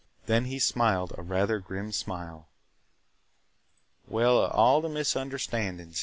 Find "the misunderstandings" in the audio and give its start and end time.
4.81-5.99